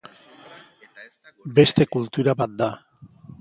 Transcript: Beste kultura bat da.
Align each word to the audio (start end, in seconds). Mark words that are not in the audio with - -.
Beste 1.59 1.87
kultura 1.97 2.35
bat 2.41 2.57
da. 2.63 2.71